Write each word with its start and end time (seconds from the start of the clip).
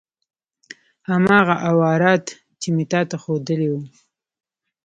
هماغه 1.09 1.55
اوراد 1.69 2.23
چې 2.61 2.67
مې 2.75 2.85
تا 2.91 3.01
ته 3.09 3.15
خودلي 3.23 3.67
وو. 3.71 3.81